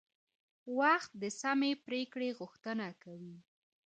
وخت 0.79 1.11
د 1.21 1.23
سمې 1.41 1.71
پریکړې 1.85 2.29
غوښتنه 2.39 2.87
کوي 3.03 3.37